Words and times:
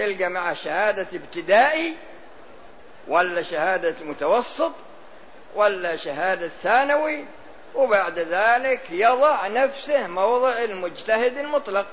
تلقى 0.00 0.28
مع 0.28 0.54
شهادة 0.54 1.06
ابتدائي 1.12 1.96
ولا 3.08 3.42
شهادة 3.42 3.94
متوسط 4.04 4.72
ولا 5.54 5.96
شهادة 5.96 6.48
ثانوي 6.48 7.24
وبعد 7.74 8.18
ذلك 8.18 8.80
يضع 8.90 9.46
نفسه 9.46 10.06
موضع 10.06 10.58
المجتهد 10.58 11.38
المطلق. 11.38 11.86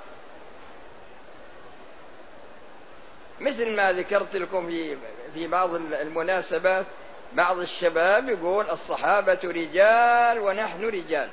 مثل 3.40 3.76
ما 3.76 3.92
ذكرت 3.92 4.36
لكم 4.36 4.68
في 4.68 4.98
في 5.34 5.48
بعض 5.48 5.76
المناسبات 5.76 6.86
بعض 7.34 7.60
الشباب 7.60 8.30
يقول 8.30 8.70
الصحابة 8.70 9.40
رجال 9.44 10.40
ونحن 10.40 10.86
رجال. 10.86 11.30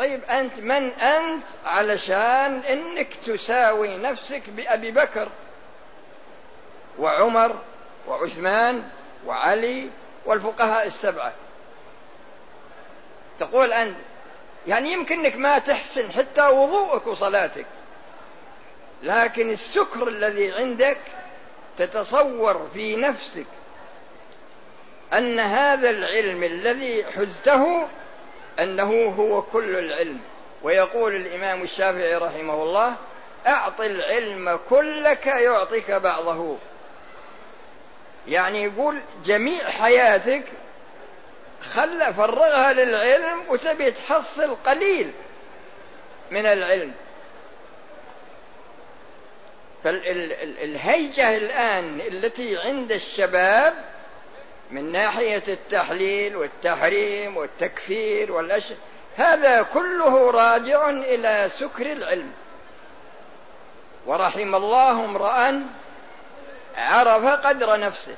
طيب 0.00 0.24
أنت 0.24 0.58
من 0.60 0.92
أنت 0.92 1.44
علشان 1.64 2.58
أنك 2.58 3.14
تساوي 3.14 3.96
نفسك 3.96 4.50
بأبي 4.50 4.90
بكر 4.90 5.28
وعمر 6.98 7.58
وعثمان 8.08 8.88
وعلي 9.26 9.90
والفقهاء 10.26 10.86
السبعة. 10.86 11.32
تقول 13.38 13.72
أنت 13.72 13.96
يعني 14.66 14.92
يمكنك 14.92 15.36
ما 15.36 15.58
تحسن 15.58 16.12
حتى 16.12 16.42
وضوءك 16.42 17.06
وصلاتك 17.06 17.66
لكن 19.02 19.50
السكر 19.50 20.08
الذي 20.08 20.52
عندك 20.52 20.98
تتصور 21.78 22.68
في 22.74 22.96
نفسك 22.96 23.46
أن 25.12 25.40
هذا 25.40 25.90
العلم 25.90 26.42
الذي 26.42 27.04
حزته 27.04 27.88
أنه 28.58 29.14
هو 29.18 29.42
كل 29.42 29.76
العلم. 29.76 30.20
ويقول 30.62 31.16
الإمام 31.16 31.62
الشافعي 31.62 32.16
رحمه 32.16 32.62
الله 32.62 32.96
أعط 33.46 33.80
العلم 33.80 34.60
كلك 34.68 35.26
يعطيك 35.26 35.90
بعضه. 35.90 36.56
يعني 38.28 38.64
يقول 38.64 38.98
جميع 39.24 39.68
حياتك 39.68 40.44
خل 41.74 42.14
فرغها 42.14 42.72
للعلم 42.72 43.44
وتبي 43.48 43.90
تحصل 43.90 44.54
قليل 44.54 45.12
من 46.30 46.46
العلم. 46.46 46.92
فالهيجة 49.84 51.36
الآن 51.36 52.00
التي 52.00 52.58
عند 52.58 52.92
الشباب 52.92 53.89
من 54.70 54.92
ناحية 54.92 55.42
التحليل 55.48 56.36
والتحريم 56.36 57.36
والتكفير 57.36 58.32
والأشياء 58.32 58.78
هذا 59.16 59.62
كله 59.62 60.30
راجع 60.30 60.90
إلى 60.90 61.48
سكر 61.48 61.92
العلم. 61.92 62.32
ورحم 64.06 64.54
الله 64.54 65.04
امرأ 65.04 65.62
عرف 66.76 67.24
قدر 67.24 67.80
نفسه. 67.80 68.16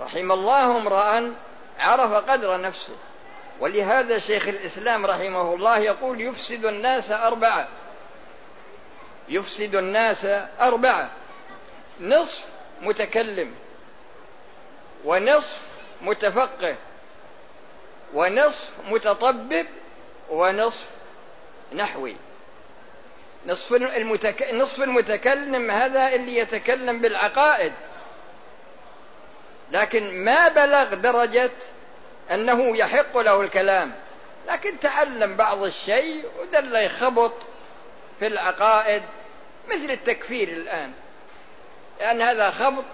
رحم 0.00 0.32
الله 0.32 0.76
امرأ 0.76 1.34
عرف 1.78 2.12
قدر 2.12 2.60
نفسه. 2.60 2.96
ولهذا 3.60 4.18
شيخ 4.18 4.48
الإسلام 4.48 5.06
رحمه 5.06 5.54
الله 5.54 5.78
يقول 5.78 6.20
يفسد 6.20 6.64
الناس 6.64 7.10
أربعة. 7.10 7.68
يفسد 9.28 9.74
الناس 9.74 10.26
أربعة. 10.60 11.10
نصف 12.00 12.44
متكلم. 12.82 13.54
ونصف 15.04 15.58
متفقه 16.02 16.76
ونصف 18.14 18.70
متطبب 18.88 19.66
ونصف 20.30 20.84
نحوي. 21.72 22.16
نصف 23.46 23.72
المتك... 23.72 24.54
نصف 24.54 24.82
المتكلم 24.82 25.70
هذا 25.70 26.08
اللي 26.08 26.36
يتكلم 26.36 27.00
بالعقائد. 27.00 27.72
لكن 29.72 30.24
ما 30.24 30.48
بلغ 30.48 30.94
درجة 30.94 31.50
أنه 32.30 32.76
يحق 32.76 33.18
له 33.18 33.40
الكلام. 33.40 33.94
لكن 34.48 34.80
تعلم 34.80 35.36
بعض 35.36 35.62
الشيء 35.62 36.24
ودل 36.40 36.76
يخبط 36.76 37.32
في 38.18 38.26
العقائد 38.26 39.02
مثل 39.68 39.90
التكفير 39.90 40.48
الآن. 40.48 40.92
لأن 42.00 42.22
هذا 42.22 42.50
خبط 42.50 42.84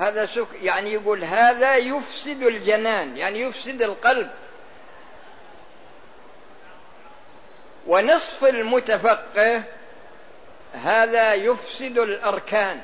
هذا 0.00 0.26
سك 0.26 0.46
يعني 0.62 0.92
يقول 0.92 1.24
هذا 1.24 1.76
يفسد 1.76 2.42
الجنان 2.42 3.16
يعني 3.16 3.40
يفسد 3.40 3.82
القلب. 3.82 4.30
ونصف 7.86 8.44
المتفقه 8.44 9.62
هذا 10.72 11.34
يفسد 11.34 11.98
الأركان. 11.98 12.80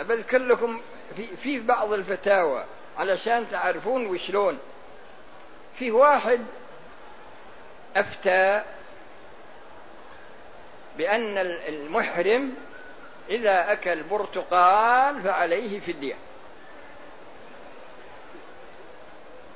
أذكر 0.00 0.38
لكم 0.38 0.80
في, 1.16 1.36
في 1.36 1.60
بعض 1.60 1.92
الفتاوى 1.92 2.64
علشان 2.98 3.48
تعرفون 3.48 4.06
وشلون. 4.06 4.58
في 5.78 5.90
واحد 5.90 6.40
أفتى 7.96 8.62
بأن 10.98 11.38
المحرم 11.68 12.54
إذا 13.30 13.72
أكل 13.72 14.02
برتقال 14.02 15.22
فعليه 15.22 15.80
فدية. 15.80 16.14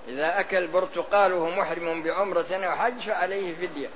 إذا 0.08 0.40
أكل 0.40 0.66
برتقال 0.66 1.32
وهو 1.32 1.50
محرم 1.50 2.02
بعمرة 2.02 2.46
أو 2.52 2.72
حج 2.72 3.00
فعليه 3.00 3.54
فدية. 3.54 3.88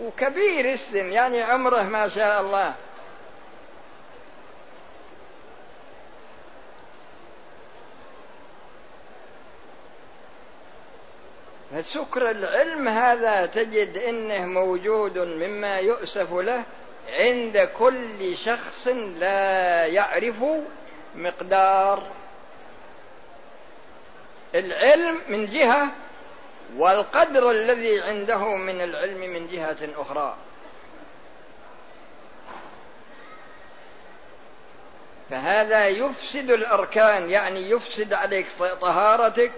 وكبير 0.00 0.72
السن 0.72 1.12
يعني 1.12 1.42
عمره 1.42 1.82
ما 1.82 2.08
شاء 2.08 2.40
الله. 2.40 2.74
فسكر 11.74 12.30
العلم 12.30 12.88
هذا 12.88 13.46
تجد 13.46 13.98
إنه 13.98 14.46
موجود 14.46 15.18
مما 15.18 15.78
يؤسف 15.78 16.32
له 16.32 16.64
عند 17.08 17.58
كل 17.78 18.36
شخص 18.36 18.86
لا 19.16 19.86
يعرف 19.86 20.44
مقدار 21.14 22.02
العلم 24.54 25.20
من 25.28 25.46
جهة 25.46 25.88
والقدر 26.76 27.50
الذي 27.50 28.00
عنده 28.02 28.56
من 28.56 28.80
العلم 28.80 29.20
من 29.20 29.48
جهة 29.48 29.88
أخرى. 29.96 30.36
فهذا 35.30 35.88
يفسد 35.88 36.50
الأركان 36.50 37.30
يعني 37.30 37.70
يفسد 37.70 38.14
عليك 38.14 38.46
طهارتك 38.80 39.52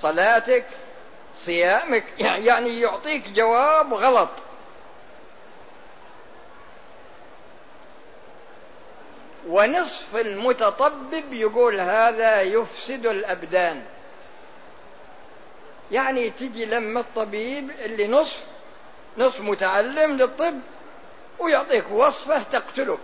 صلاتك 0.00 0.64
صيامك 1.44 2.04
يعني 2.18 2.80
يعطيك 2.80 3.28
جواب 3.28 3.94
غلط. 3.94 4.30
ونصف 9.48 10.16
المتطبب 10.16 11.32
يقول 11.32 11.80
هذا 11.80 12.42
يفسد 12.42 13.06
الأبدان. 13.06 13.82
يعني 15.92 16.30
تجي 16.30 16.64
لما 16.66 17.00
الطبيب 17.00 17.70
اللي 17.70 18.08
نصف 18.08 18.44
نصف 19.18 19.40
متعلم 19.40 20.16
للطب 20.16 20.60
ويعطيك 21.38 21.84
وصفة 21.90 22.42
تقتلك. 22.42 22.98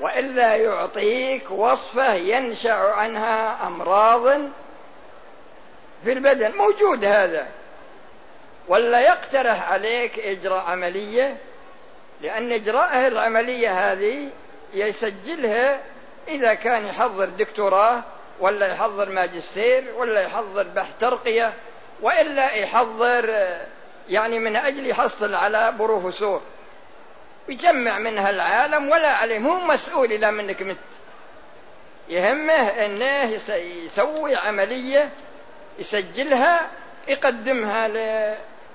وإلا 0.00 0.56
يعطيك 0.56 1.50
وصفة 1.50 2.14
ينشأ 2.14 2.72
عنها 2.72 3.66
أمراض 3.66 4.28
في 6.04 6.12
البدن. 6.12 6.56
موجود 6.56 7.04
هذا. 7.04 7.48
ولا 8.68 9.00
يقترح 9.00 9.72
عليك 9.72 10.18
إجراء 10.18 10.64
عملية؟ 10.64 11.36
لأن 12.22 12.52
إجراءه 12.52 13.06
العملية 13.06 13.92
هذه 13.92 14.30
يسجلها 14.74 15.80
إذا 16.28 16.54
كان 16.54 16.86
يحضر 16.86 17.24
دكتوراه 17.24 18.02
ولا 18.40 18.66
يحضر 18.66 19.08
ماجستير 19.08 19.94
ولا 19.96 20.22
يحضر 20.22 20.62
بحث 20.62 20.98
ترقية 21.00 21.52
وإلا 22.02 22.52
يحضر 22.52 23.34
يعني 24.08 24.38
من 24.38 24.56
أجل 24.56 24.86
يحصل 24.86 25.34
على 25.34 25.72
بروفيسور. 25.72 26.42
يجمع 27.48 27.98
منها 27.98 28.30
العالم 28.30 28.90
ولا 28.90 29.08
عليه 29.08 29.38
مو 29.38 29.66
مسؤول 29.66 30.12
إلا 30.12 30.30
منك 30.30 30.62
مت. 30.62 30.76
يهمه 32.08 32.68
إنه 32.84 33.38
يسوي 33.84 34.36
عملية 34.36 35.10
يسجلها 35.78 36.70
يقدمها 37.08 37.88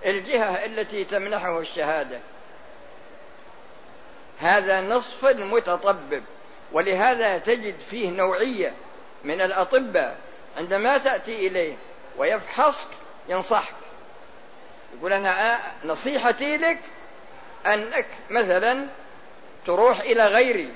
للجهة 0.05 0.65
التي 0.65 1.03
تمنحه 1.03 1.59
الشهادة. 1.59 2.19
هذا 4.39 4.81
نصف 4.81 5.25
المتطبب 5.25 6.23
ولهذا 6.71 7.37
تجد 7.37 7.75
فيه 7.89 8.09
نوعية 8.09 8.73
من 9.23 9.41
الأطباء 9.41 10.17
عندما 10.57 10.97
تأتي 10.97 11.47
إليه 11.47 11.75
ويفحصك 12.17 12.87
ينصحك. 13.29 13.75
يقول 14.97 15.13
أنا 15.13 15.59
نصيحتي 15.83 16.57
لك 16.57 16.79
أنك 17.65 18.07
مثلا 18.29 18.87
تروح 19.65 19.99
إلى 19.99 20.27
غيري. 20.27 20.73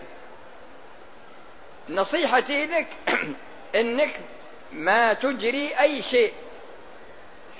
نصيحتي 1.89 2.65
لك 2.65 2.87
أنك 3.75 4.19
ما 4.71 5.13
تجري 5.13 5.79
أي 5.79 6.01
شيء. 6.01 6.33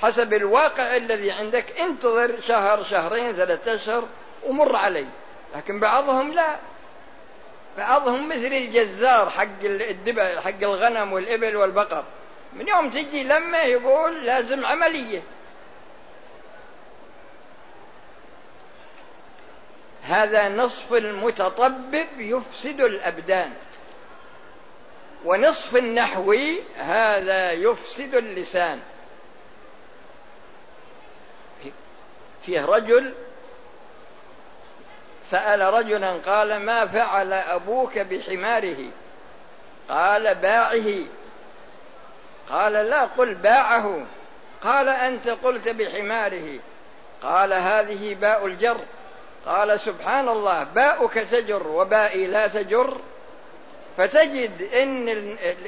حسب 0.02 0.34
الواقع 0.34 0.96
الذي 0.96 1.32
عندك 1.32 1.80
انتظر 1.80 2.42
شهر 2.48 2.84
شهرين 2.84 3.34
ثلاثة 3.34 3.76
أشهر 3.76 4.08
ومر 4.44 4.76
علي. 4.76 5.08
لكن 5.56 5.80
بعضهم 5.80 6.32
لا. 6.32 6.58
بعضهم 7.78 8.30
مثل 8.30 8.46
الجزار 8.46 9.30
حق 9.30 9.64
الدبا 9.64 10.42
حق 10.42 10.62
الغنم 10.62 11.14
والإبل 11.14 11.56
والبقر. 11.56 12.04
من 12.54 12.68
يوم 12.68 12.90
تجي 12.90 13.24
لما 13.24 13.62
يقول 13.62 14.26
لازم 14.26 14.66
عملية. 14.66 15.22
هذا 20.04 20.50
نصف 20.50 20.94
المتطبب 20.94 22.08
يفسد 22.18 22.82
الأبدان. 22.82 23.54
ونصف 25.26 25.76
النحوي 25.76 26.60
هذا 26.78 27.52
يفسد 27.52 28.16
اللسان. 28.16 28.82
فيه 32.46 32.66
رجل 32.66 33.14
سأل 35.32 35.74
رجلا 35.74 36.12
قال 36.12 36.66
ما 36.66 36.86
فعل 36.86 37.34
أبوك 37.34 38.00
بحماره؟ 38.00 38.90
قال 39.90 40.36
باعه. 40.36 41.06
قال 42.50 42.74
لا 42.74 43.02
قل 43.02 43.36
باعه. 43.36 44.06
قال 44.64 44.90
أنت 44.90 45.30
قلت 45.30 45.70
بحماره. 45.70 46.60
قال 47.24 47.54
هذه 47.54 48.16
باء 48.16 48.46
الجر. 48.46 48.78
قال 49.46 49.80
سبحان 49.80 50.30
الله 50.30 50.64
باؤك 50.64 51.14
تجر 51.14 51.68
وبائي 51.68 52.28
لا 52.28 52.48
تجر. 52.48 52.98
فتجد 53.98 54.62
إن 54.74 55.10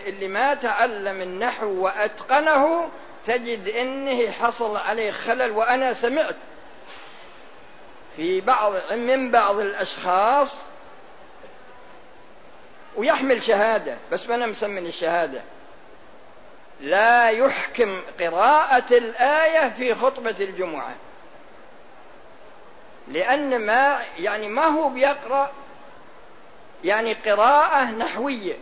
اللي 0.07 0.27
ما 0.27 0.53
تعلم 0.53 1.21
النحو 1.21 1.67
وأتقنه 1.67 2.89
تجد 3.25 3.67
إنه 3.67 4.31
حصل 4.31 4.77
عليه 4.77 5.11
خلل 5.11 5.51
وأنا 5.51 5.93
سمعت. 5.93 6.35
في 8.15 8.41
بعض 8.41 8.93
من 8.93 9.31
بعض 9.31 9.59
الأشخاص 9.59 10.57
ويحمل 12.95 13.43
شهادة 13.43 13.97
بس 14.11 14.29
ما 14.29 14.35
أنا 14.35 14.45
مسمن 14.45 14.85
الشهادة. 14.85 15.41
لا 16.81 17.29
يحكم 17.29 18.01
قراءة 18.19 18.97
الآية 18.97 19.69
في 19.69 19.95
خطبة 19.95 20.35
الجمعة. 20.39 20.95
لأن 23.07 23.65
ما 23.65 24.05
يعني 24.19 24.47
ما 24.47 24.65
هو 24.65 24.89
بيقرأ 24.89 25.51
يعني 26.83 27.13
قراءة 27.13 27.83
نحوية. 27.83 28.57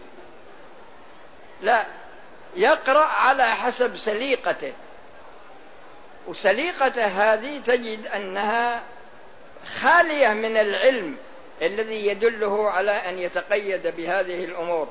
لا 1.62 1.86
يقرأ 2.56 3.06
على 3.06 3.44
حسب 3.44 3.98
سليقته. 3.98 4.74
وسليقته 6.28 7.06
هذه 7.06 7.62
تجد 7.66 8.08
أنها 8.08 8.82
خالية 9.66 10.30
من 10.30 10.58
العلم 10.58 11.18
الذي 11.62 12.08
يدله 12.08 12.70
على 12.72 12.92
أن 12.92 13.20
يتقيد 13.20 13.88
بهذه 13.88 14.46
الأمور. 14.46 14.88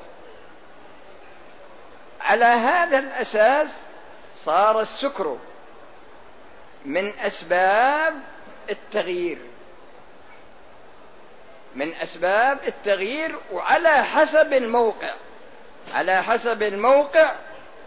على 2.21 2.45
هذا 2.45 2.99
الأساس 2.99 3.67
صار 4.45 4.81
السكر 4.81 5.37
من 6.85 7.13
أسباب 7.19 8.13
التغيير. 8.69 9.37
من 11.75 11.93
أسباب 11.93 12.57
التغيير 12.67 13.35
وعلى 13.51 14.03
حسب 14.03 14.53
الموقع. 14.53 15.13
على 15.93 16.23
حسب 16.23 16.63
الموقع 16.63 17.35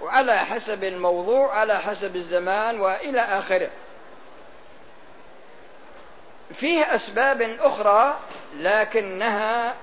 وعلى 0.03 0.39
حسب 0.39 0.85
الموضوع 0.85 1.59
على 1.59 1.79
حسب 1.79 2.17
الزمان 2.17 2.81
وإلى 2.81 3.21
آخره. 3.21 3.71
فيه 6.55 6.95
أسباب 6.95 7.43
أخرى 7.43 8.19
لكنها 8.56 9.75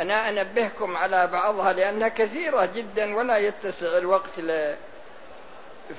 أنا 0.00 0.28
أنبهكم 0.28 0.96
على 0.96 1.26
بعضها 1.26 1.72
لأنها 1.72 2.08
كثيرة 2.08 2.68
جدا 2.74 3.16
ولا 3.16 3.36
يتسع 3.36 3.98
الوقت 3.98 4.38
ل... 4.38 4.76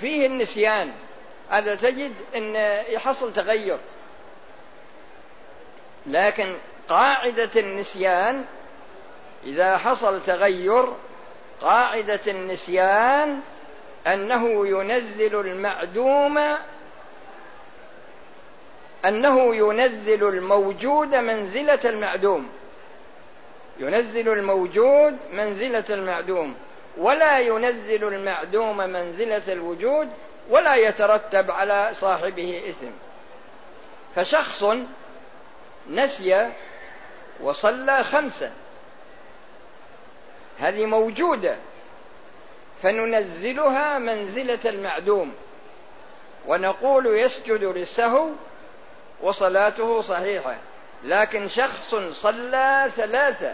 فيه 0.02 0.26
النسيان. 0.26 0.92
هذا 1.50 1.76
تجد 1.76 2.14
إن 2.36 2.56
يحصل 2.90 3.34
تغير. 3.34 3.78
لكن 6.06 6.58
قاعدة 6.90 7.50
النسيان 7.56 8.46
إذا 9.44 9.78
حصل 9.78 10.22
تغير 10.22 10.94
قاعدة 11.62 12.22
النسيان 12.28 13.40
أنه 14.08 14.68
ينزل 14.68 15.36
المعدوم 15.36 16.40
أنه 19.06 19.56
ينزل 19.56 20.28
الموجود 20.28 21.16
منزلة 21.16 21.80
المعدوم. 21.86 22.50
ينزل 23.80 24.30
الموجود 24.30 25.18
منزلة 25.34 25.84
المعدوم. 25.90 26.56
ولا 26.98 27.40
ينزل 27.40 28.04
المعدوم 28.04 28.78
منزلة 28.78 29.54
الوجود 29.54 30.10
ولا 30.50 30.76
يترتب 30.76 31.52
على 31.52 31.92
صاحبه 31.94 32.62
اسم. 32.70 32.92
فشخص 34.16 34.66
نسي 35.90 36.50
وصلى 37.42 38.04
خمسا 38.04 38.52
هذه 40.60 40.86
موجودة. 40.86 41.58
فننزلها 42.84 43.98
منزلة 44.00 44.60
المعدوم. 44.66 45.34
ونقول 46.48 47.06
يسجد 47.08 47.64
للسهو 47.64 48.30
وصلاته 49.22 50.02
صحيحة. 50.02 50.56
لكن 51.04 51.48
شخص 51.48 51.96
صلى 52.12 52.90
ثلاثة. 52.96 53.54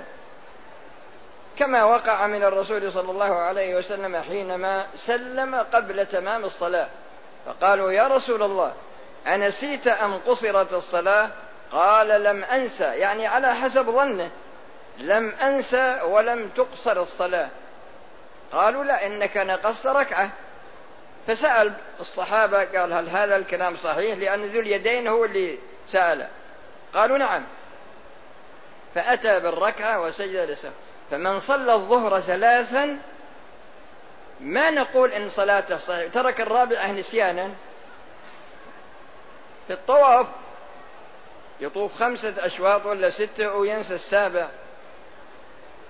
كما 1.57 1.83
وقع 1.83 2.27
من 2.27 2.43
الرسول 2.43 2.91
صلى 2.91 3.11
الله 3.11 3.35
عليه 3.35 3.75
وسلم 3.75 4.21
حينما 4.21 4.85
سلم 4.97 5.55
قبل 5.55 6.05
تمام 6.05 6.45
الصلاة. 6.45 6.87
فقالوا 7.45 7.91
يا 7.91 8.07
رسول 8.07 8.43
الله 8.43 8.73
أنسيت 9.27 9.87
أم 9.87 10.17
قصرت 10.17 10.73
الصلاة؟ 10.73 11.29
قال 11.71 12.23
لم 12.23 12.43
أنسى. 12.43 12.83
يعني 12.83 13.27
على 13.27 13.55
حسب 13.55 13.89
ظنه. 13.89 14.29
لم 14.97 15.29
أنسى 15.41 15.99
ولم 16.01 16.49
تقصر 16.49 17.01
الصلاة. 17.01 17.49
قالوا 18.51 18.83
لا 18.83 19.05
إنك 19.05 19.37
نقصت 19.37 19.87
ركعة. 19.87 20.29
فسأل 21.27 21.73
الصحابة 21.99 22.65
قال 22.65 22.93
هل 22.93 23.09
هذا 23.09 23.35
الكلام 23.35 23.75
صحيح؟ 23.75 24.17
لأن 24.17 24.45
ذو 24.45 24.59
اليدين 24.59 25.07
هو 25.07 25.25
اللي 25.25 25.59
سأل 25.91 26.27
قالوا 26.93 27.17
نعم. 27.17 27.43
فأتى 28.95 29.39
بالركعة 29.39 30.01
وسجد 30.01 30.49
لسه 30.49 30.71
فمن 31.11 31.39
صلى 31.39 31.73
الظهر 31.73 32.19
ثلاثا 32.19 32.97
ما 34.39 34.69
نقول 34.69 35.11
إن 35.11 35.29
صلاته 35.29 35.77
صحيح 35.77 36.11
ترك 36.11 36.41
الرابعة 36.41 36.91
نسيانا. 36.91 37.49
في 39.67 39.73
الطواف 39.73 40.27
يطوف 41.59 41.95
خمسة 41.95 42.33
أشواط 42.39 42.85
ولا 42.85 43.09
ستة 43.09 43.53
وينسى 43.53 43.95
السابع. 43.95 44.47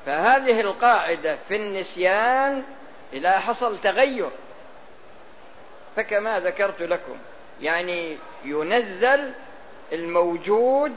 فهذه 0.05 0.61
القاعدة 0.61 1.37
في 1.47 1.55
النسيان 1.55 2.63
إذا 3.13 3.39
حصل 3.39 3.77
تغير. 3.77 4.29
فكما 5.97 6.39
ذكرت 6.39 6.81
لكم 6.81 7.17
يعني 7.61 8.17
ينزل 8.45 9.31
الموجود 9.93 10.91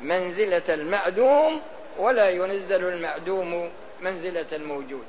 منزلة 0.00 0.62
المعدوم 0.68 1.60
ولا 1.98 2.30
ينزل 2.30 2.84
المعدوم 2.84 3.70
منزلة 4.00 4.46
الموجود. 4.52 5.04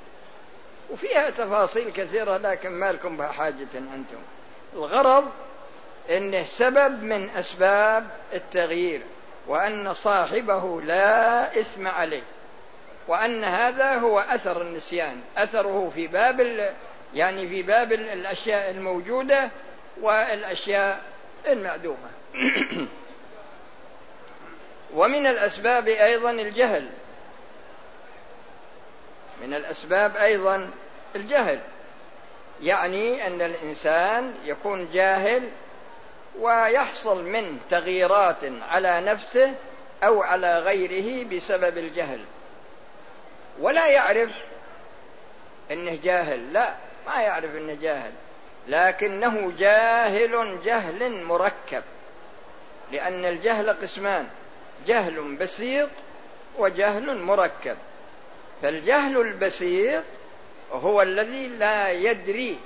وفيها 0.89 1.29
تفاصيل 1.29 1.91
كثيرة 1.91 2.37
لكن 2.37 2.69
ما 2.69 2.91
لكم 2.91 3.17
بها 3.17 3.27
حاجة 3.27 3.67
أنتم. 3.75 4.17
الغرض 4.73 5.29
انه 6.09 6.43
سبب 6.43 7.03
من 7.03 7.29
أسباب 7.29 8.07
التغيير 8.33 9.01
وأن 9.47 9.93
صاحبه 9.93 10.81
لا 10.81 11.59
إثم 11.59 11.87
عليه 11.87 12.23
وأن 13.07 13.43
هذا 13.43 13.95
هو 13.95 14.19
أثر 14.19 14.61
النسيان 14.61 15.21
أثره 15.37 15.91
في 15.95 16.07
باب 16.07 16.41
يعني 17.13 17.47
في 17.47 17.61
باب 17.61 17.91
الأشياء 17.91 18.71
الموجودة 18.71 19.49
والأشياء 20.01 21.01
المعدومة. 21.47 22.09
ومن 24.95 25.27
الأسباب 25.27 25.87
أيضا 25.87 26.31
الجهل. 26.31 26.89
من 29.41 29.53
الأسباب 29.53 30.17
أيضا 30.17 30.69
الجهل. 31.15 31.59
يعني 32.61 33.27
أن 33.27 33.41
الإنسان 33.41 34.33
يكون 34.45 34.89
جاهل 34.93 35.49
ويحصل 36.39 37.23
منه 37.23 37.57
تغييرات 37.69 38.43
على 38.43 39.01
نفسه 39.01 39.53
أو 40.03 40.23
على 40.23 40.59
غيره 40.59 41.27
بسبب 41.27 41.77
الجهل. 41.77 42.19
ولا 43.59 43.87
يعرف 43.87 44.29
إنه 45.71 45.99
جاهل 46.03 46.53
لا. 46.53 46.86
ما 47.07 47.21
يعرف 47.21 47.55
إنه 47.55 47.73
جاهل. 47.73 48.11
لكنه 48.67 49.53
جاهل 49.57 50.59
جهل 50.63 51.23
مركب. 51.23 51.83
لأن 52.91 53.25
الجهل 53.25 53.69
قسمان. 53.69 54.27
جهل 54.87 55.35
بسيط 55.35 55.89
وجهل 56.57 57.21
مركب. 57.21 57.77
فالجهل 58.61 59.21
البسيط 59.21 60.03
هو 60.71 61.01
الذي 61.01 61.47
لا 61.47 61.91
يدري. 61.91 62.59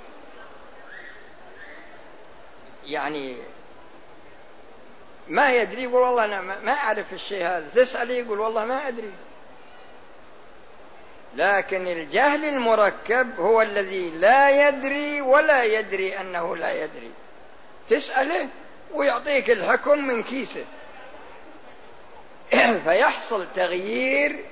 يعني 2.86 3.36
ما 5.28 5.52
يدري 5.52 5.82
يقول 5.82 6.02
والله 6.02 6.24
أنا 6.24 6.40
ما 6.40 6.72
أعرف 6.72 7.12
الشيء 7.12 7.44
هذا. 7.46 7.68
تسأله 7.74 8.14
يقول 8.14 8.40
والله 8.40 8.64
ما 8.64 8.88
أدري. 8.88 9.12
لكن 11.36 11.86
الجهل 11.86 12.44
المركب 12.44 13.40
هو 13.40 13.62
الذي 13.62 14.10
لا 14.10 14.68
يدري 14.68 15.20
ولا 15.20 15.64
يدري 15.64 16.20
أنه 16.20 16.56
لا 16.56 16.84
يدري. 16.84 17.10
تسأله 17.88 18.48
ويعطيك 18.94 19.50
الحكم 19.50 19.98
من 19.98 20.22
كيسه. 20.22 20.64
فيحصل 22.84 23.46
تغيير 23.54 24.44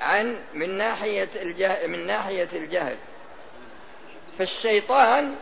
عن 0.00 0.42
من 0.54 0.76
ناحية 0.76 1.30
الجهل 1.36 1.88
من 1.88 2.06
ناحية 2.06 2.48
الجهل. 2.52 2.96
فالشيطان 4.38 5.36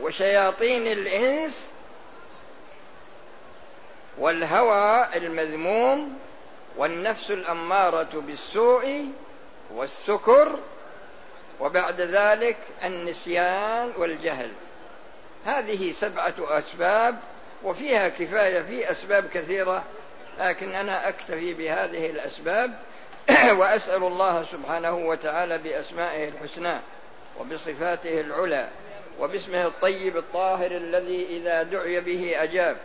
وشياطين 0.00 0.86
الإنس 0.86 1.70
والهوى 4.18 5.16
المذموم 5.16 6.18
والنفس 6.76 7.30
الأمارة 7.30 8.08
بالسوء 8.14 9.06
والسكر 9.74 10.58
وبعد 11.60 12.00
ذلك 12.00 12.56
النسيان 12.84 13.92
والجهل. 13.96 14.52
هذه 15.46 15.92
سبعة 15.92 16.34
أسباب 16.40 17.18
وفيها 17.62 18.08
كفاية 18.08 18.60
في 18.60 18.90
أسباب 18.90 19.26
كثيرة 19.28 19.84
لكن 20.38 20.74
أنا 20.74 21.08
أكتفي 21.08 21.54
بهذه 21.54 22.10
الأسباب 22.10 22.78
وأسأل 23.58 24.02
الله 24.02 24.42
سبحانه 24.42 24.94
وتعالى 24.96 25.58
بأسمائه 25.58 26.28
الحسنى 26.28 26.80
وبصفاته 27.40 28.20
العلى 28.20 28.68
وباسمه 29.20 29.66
الطيب 29.66 30.16
الطاهر 30.16 30.70
الذي 30.70 31.26
إذا 31.30 31.62
دعي 31.62 32.00
به 32.00 32.42
أجاب 32.42 32.76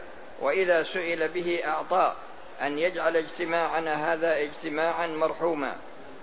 وإذا 0.41 0.83
سئل 0.83 1.27
به 1.27 1.59
أعطى 1.67 2.15
أن 2.61 2.79
يجعل 2.79 3.17
اجتماعنا 3.17 4.13
هذا 4.13 4.37
اجتماعا 4.37 5.07
مرحوما. 5.07 5.75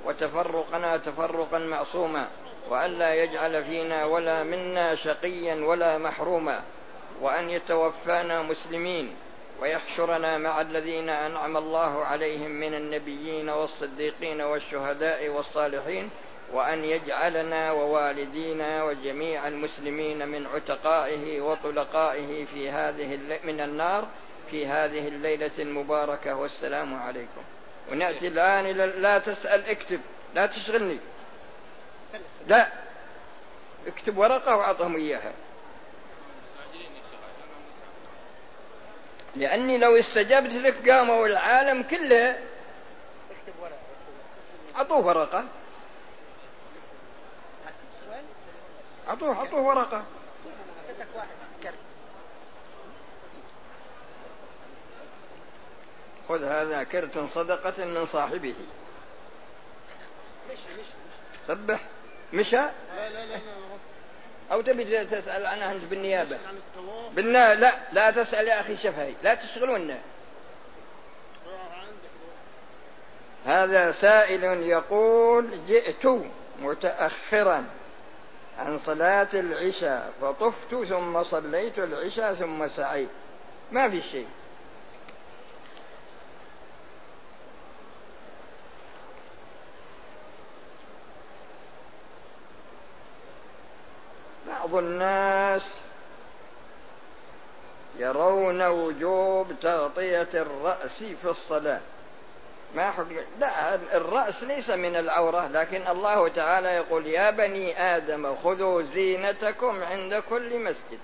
وتفرقنا 0.05 0.97
تفرقا 0.97 1.59
معصوما 1.59 2.29
وأن 2.71 2.91
لا 2.91 3.15
يجعل 3.15 3.65
فينا 3.65 4.05
ولا 4.05 4.43
منا 4.43 4.95
شقيا 4.95 5.55
ولا 5.55 5.99
محروما 5.99 6.63
وأن 7.21 7.51
يتوفانا 7.51 8.43
مسلمين 8.43 9.15
ويحشرنا 9.61 10.39
مع 10.39 10.61
الذين 10.61 11.09
أنعم 11.09 11.57
الله 11.57 12.05
عليهم 12.05 12.51
من 12.51 12.75
النبيين 12.75 13.49
والصديقين 13.49 14.41
والشهداء 14.41 15.29
والصالحين 15.29 16.11
وأن 16.53 16.85
يجعلنا 16.85 17.73
ووالدينا 17.73 18.85
وجميع 18.85 19.49
المسلمين 19.49 20.29
من 20.29 20.47
عتقائه 20.47 21.41
وطلقائه 21.41 22.45
في 22.45 22.71
هذه 22.71 23.19
من 23.45 23.61
النار 23.61 24.09
في 24.51 24.67
هذه 24.67 25.09
الليلة 25.09 25.51
المباركة 25.59 26.37
والسلام 26.37 27.03
عليكم. 27.03 27.43
ونأتي 27.93 28.29
الآن 28.29 28.67
إلى 28.67 28.87
لا 28.87 29.19
تسأل 29.19 29.71
اكتب. 29.71 30.01
لا 30.35 30.47
تشغلني. 30.47 30.99
لا. 32.47 32.69
اكتب 33.87 34.19
ورقة 34.19 34.57
وأعطهم 34.57 34.97
إياها. 34.97 35.33
لأني 39.37 39.79
لو 39.79 39.99
استجبت 39.99 40.53
لك 40.53 40.91
قاموا 40.91 41.27
العالم 41.27 41.83
كله 41.83 42.39
أعطوه 44.77 45.07
ورقة. 45.07 45.45
أعطوه 49.09 49.37
أعطوه 49.37 49.61
ورقة. 49.61 50.05
خذ 56.31 56.45
هذا 56.45 56.83
كرت 56.83 57.19
صدقة 57.19 57.85
من 57.85 58.07
صاحبه. 58.07 58.55
سبح. 61.49 61.81
مشى؟ 62.33 62.57
لا 62.57 63.11
لا 63.11 63.27
لا 63.27 63.39
أو 64.53 64.61
تبي 64.61 65.05
تسأل 65.05 65.47
عنها 65.47 65.73
أنت 65.73 65.85
بالنيابة؟ 65.85 66.39
بالنا 67.13 67.55
لا 67.55 67.73
لا 67.93 68.11
تسأل 68.11 68.49
يا 68.49 68.61
أخي 68.61 68.77
شفهي. 68.77 69.15
لا 69.23 69.35
تشغلونا 69.35 69.99
هذا 73.47 73.93
سائل 73.93 74.45
يقول 74.45 75.67
جئت 75.69 76.07
متأخرا 76.63 77.67
عن 78.59 78.79
صلاة 78.79 79.29
العشاء 79.35 80.13
فطفت 80.21 80.85
ثم 80.85 81.23
صليت 81.23 81.79
العشاء 81.79 82.35
ثم 82.35 82.69
سعيت. 82.69 83.11
ما 83.73 83.89
في 83.89 84.03
شيء. 84.03 84.27
بعض 94.71 94.83
الناس 94.83 95.63
يرون 97.99 98.63
وجوب 98.63 99.53
تغطية 99.61 100.29
الرأس 100.35 100.99
في 100.99 101.25
الصلاة. 101.25 101.81
ما 102.75 102.91
حكم؟ 102.91 103.17
لا 103.41 103.75
الرأس 103.75 104.43
ليس 104.43 104.71
من 104.71 104.97
العورة 104.97 105.49
لكن 105.49 105.87
الله 105.87 106.29
تعالى 106.29 106.69
يقول 106.69 107.07
يا 107.07 107.31
بني 107.31 107.81
آدم 107.97 108.37
خذوا 108.45 108.83
زينتكم 108.83 109.83
عند 109.83 110.15
كل 110.31 110.65
مسجد. 110.65 110.99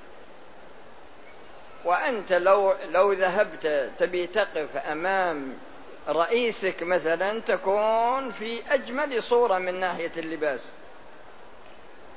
وأنت 1.85 2.33
لو 2.33 2.75
لو 2.91 3.13
ذهبت 3.13 3.91
تبي 3.99 4.27
تقف 4.27 4.77
أمام 4.77 5.59
رئيسك 6.09 6.83
مثلا 6.83 7.41
تكون 7.41 8.33
في 8.33 8.63
أجمل 8.71 9.23
صورة 9.23 9.59
من 9.59 9.81
ناحية 9.81 10.13
اللباس. 10.17 10.61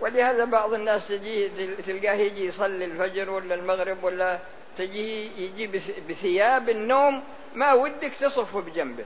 ولهذا 0.02 0.46
بعض 0.46 0.74
الناس 0.74 1.08
تجيه 1.08 1.50
تلقاه 1.86 2.14
يجي 2.14 2.46
يصلي 2.46 2.86
الفجر 2.86 3.30
ولا 3.30 3.56
المغرب 3.56 4.04
ولا 4.04 4.40
تجيه 4.78 5.30
يجي 5.38 5.68
بثياب 6.10 6.70
النوم 6.70 7.24
ما 7.56 7.74
ودك 7.74 8.14
تصف 8.20 8.58
بجنبه. 8.58 9.06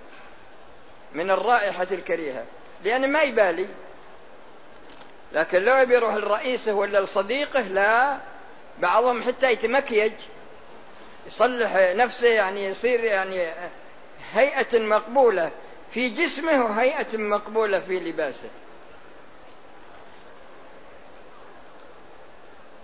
من 1.14 1.32
الرائحة 1.32 1.88
الكريهة. 1.92 2.46
لأن 2.84 3.12
ما 3.12 3.22
يبالي. 3.22 3.68
لكن 5.32 5.64
لو 5.64 5.76
يروح 5.76 6.14
لرئيسه 6.16 6.74
ولا 6.74 7.00
لصديقه 7.00 7.62
لا. 7.62 8.18
بعضهم 8.80 9.24
حتى 9.24 9.52
يتمكيج. 9.52 10.12
يصلح 11.28 11.76
نفسه 11.76 12.28
يعني 12.28 12.66
يصير 12.66 13.04
يعني 13.04 13.48
هيئة 14.34 14.80
مقبولة 14.80 15.52
في 15.92 16.10
جسمه 16.10 16.66
وهيئة 16.66 17.18
مقبولة 17.18 17.80
في 17.80 18.00
لباسه. 18.00 18.50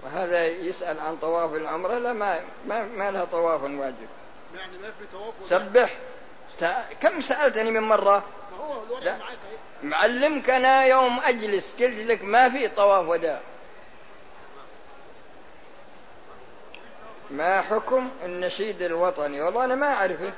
وهذا 0.03 0.47
يسأل 0.47 0.99
عن 0.99 1.17
طواف 1.17 1.53
العمرة 1.53 1.97
لا 1.97 2.13
ما 2.13 2.39
ما, 2.67 2.83
ما 2.83 3.11
لها 3.11 3.25
طواف 3.25 3.63
واجب. 3.63 4.07
يعني 4.57 4.77
ما 4.77 4.91
في 4.91 5.05
طواف 5.13 5.33
سبح. 5.49 5.97
كم 7.01 7.21
سألتني 7.21 7.71
من 7.71 7.81
مرة؟ 7.81 8.23
ما 8.51 8.57
هو 8.57 8.99
لا. 8.99 9.17
معلمك 9.83 10.49
أنا 10.49 10.85
يوم 10.85 11.19
أجلس 11.19 11.73
قلت 11.73 12.05
لك 12.05 12.23
ما 12.23 12.49
في 12.49 12.67
طواف 12.67 13.07
وداع. 13.07 13.41
ما 17.31 17.61
حكم 17.61 18.09
النشيد 18.25 18.81
الوطني؟ 18.81 19.41
والله 19.41 19.65
أنا 19.65 19.75
ما 19.75 19.93
أعرفه 19.93 20.33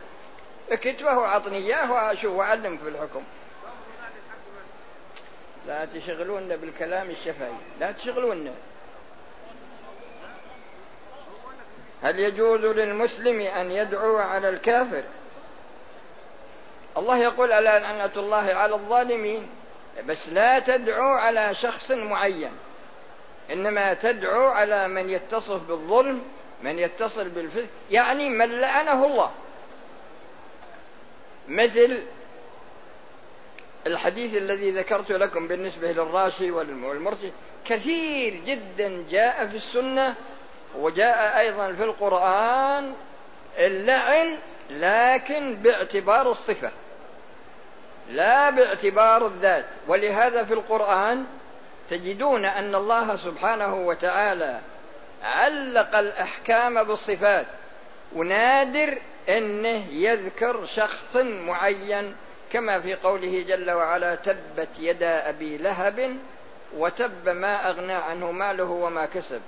اكتبه 0.71 1.17
وعطني 1.17 1.57
إياه 1.57 1.91
وأشوف 1.91 2.33
وأعلمك 2.33 2.79
في 2.79 2.89
الحكم. 2.89 3.23
لا 5.67 5.85
تشغلونا 5.85 6.55
بالكلام 6.55 7.09
الشفهي. 7.09 7.53
لا 7.79 7.91
تشغلونا. 7.91 8.53
هل 12.03 12.19
يجوز 12.19 12.65
للمسلم 12.65 13.41
أن 13.41 13.71
يدعو 13.71 14.17
على 14.17 14.49
الكافر؟ 14.49 15.03
الله 16.97 17.17
يقول 17.17 17.51
ألا 17.51 17.79
لعنة 17.79 18.11
الله 18.17 18.53
على 18.53 18.75
الظالمين؟ 18.75 19.49
بس 20.05 20.29
لا 20.29 20.59
تدعو 20.59 21.13
على 21.13 21.53
شخص 21.53 21.91
معين. 21.91 22.51
إنما 23.51 23.93
تدعو 23.93 24.47
على 24.47 24.87
من 24.87 25.09
يتصف 25.09 25.61
بالظلم 25.67 26.21
من 26.63 26.79
يتصل 26.79 27.29
بالفسق 27.29 27.69
يعني 27.91 28.29
من 28.29 28.61
لعنه 28.61 29.05
الله. 29.05 29.31
مثل 31.47 32.03
الحديث 33.87 34.37
الذي 34.37 34.71
ذكرت 34.71 35.11
لكم 35.11 35.47
بالنسبة 35.47 35.91
للراشي 35.91 36.51
والمرشي 36.51 37.31
كثير 37.65 38.41
جدا 38.45 39.03
جاء 39.11 39.47
في 39.47 39.55
السنة 39.55 40.15
وجاء 40.77 41.39
أيضا 41.39 41.73
في 41.73 41.83
القرآن 41.83 42.93
اللعن 43.57 44.39
لكن 44.69 45.55
باعتبار 45.55 46.31
الصفة 46.31 46.71
لا 48.09 48.49
باعتبار 48.49 49.27
الذات. 49.27 49.65
ولهذا 49.87 50.43
في 50.43 50.53
القرآن 50.53 51.25
تجدون 51.89 52.45
أن 52.45 52.75
الله 52.75 53.15
سبحانه 53.15 53.75
وتعالى 53.75 54.59
علق 55.23 55.95
الأحكام 55.95 56.83
بالصفات 56.83 57.45
ونادر 58.15 58.97
أنه 59.29 59.85
يذكر 59.91 60.65
شخص 60.65 61.15
معين 61.15 62.15
كما 62.51 62.79
في 62.79 62.95
قوله 62.95 63.45
جل 63.47 63.71
وعلا 63.71 64.15
تبت 64.15 64.69
يدا 64.79 65.29
أبي 65.29 65.57
لهب 65.57 66.17
وتب 66.77 67.29
ما 67.29 67.69
أغنى 67.69 67.93
عنه 67.93 68.31
ماله 68.31 68.63
وما 68.63 69.05
كسب 69.05 69.41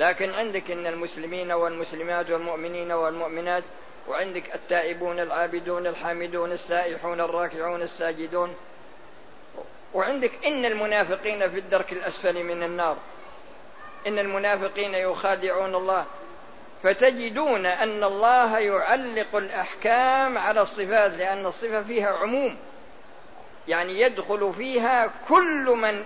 لكن 0.00 0.34
عندك 0.34 0.70
إن 0.70 0.86
المسلمين 0.86 1.52
والمسلمات 1.52 2.30
والمؤمنين 2.30 2.92
والمؤمنات 2.92 3.64
وعندك 4.08 4.54
التائبون 4.54 5.20
العابدون 5.20 5.86
الحامدون 5.86 6.52
السائحون 6.52 7.20
الراكعون 7.20 7.82
الساجدون 7.82 8.54
وعندك 9.94 10.46
إن 10.46 10.64
المنافقين 10.64 11.50
في 11.50 11.58
الدرك 11.58 11.92
الأسفل 11.92 12.44
من 12.44 12.62
النار. 12.62 12.96
إن 14.06 14.18
المنافقين 14.18 14.94
يخادعون 14.94 15.74
الله. 15.74 16.04
فتجدون 16.82 17.66
أن 17.66 18.04
الله 18.04 18.58
يعلق 18.58 19.36
الأحكام 19.36 20.38
على 20.38 20.60
الصفات 20.60 21.12
لأن 21.12 21.46
الصفة 21.46 21.82
فيها 21.82 22.10
عموم. 22.10 22.56
يعني 23.68 24.00
يدخل 24.00 24.54
فيها 24.54 25.12
كل 25.28 25.76
من 25.76 26.04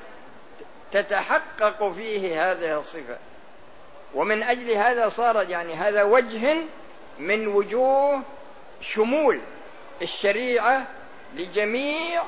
تتحقق 0.90 1.92
فيه 1.92 2.52
هذه 2.52 2.78
الصفة. 2.78 3.18
ومن 4.14 4.42
أجل 4.42 4.71
هذا 4.71 5.09
صار 5.09 5.50
يعني 5.50 5.75
هذا 5.75 6.02
وجه 6.02 6.56
من 7.18 7.47
وجوه 7.47 8.23
شمول 8.80 9.40
الشريعة 10.02 10.87
لجميع 11.35 12.23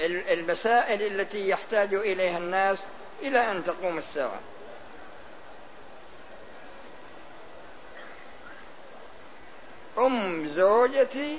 المسائل 0.00 1.02
التي 1.02 1.48
يحتاج 1.48 1.94
إليها 1.94 2.38
الناس 2.38 2.82
إلى 3.22 3.50
أن 3.50 3.64
تقوم 3.64 3.98
الساعة. 3.98 4.40
أم 9.98 10.46
زوجتي 10.48 11.38